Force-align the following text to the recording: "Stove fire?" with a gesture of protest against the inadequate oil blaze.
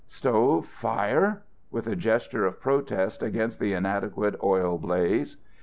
"Stove 0.07 0.65
fire?" 0.65 1.43
with 1.69 1.85
a 1.85 1.95
gesture 1.95 2.43
of 2.47 2.59
protest 2.59 3.21
against 3.21 3.59
the 3.59 3.73
inadequate 3.73 4.33
oil 4.41 4.79
blaze. 4.79 5.37